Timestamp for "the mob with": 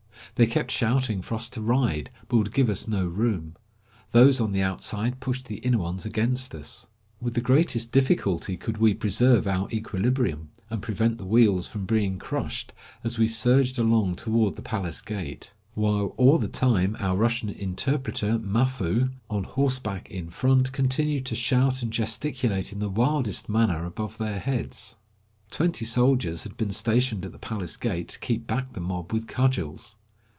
28.73-29.27